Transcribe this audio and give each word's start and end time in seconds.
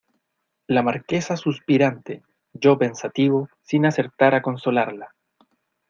la 0.65 0.81
Marquesa 0.81 1.37
suspirante, 1.37 2.23
yo 2.53 2.75
pensativo, 2.79 3.49
sin 3.61 3.85
acertar 3.85 4.33
a 4.33 4.41
consolarla. 4.41 5.13